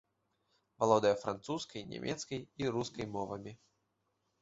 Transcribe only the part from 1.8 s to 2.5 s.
нямецкай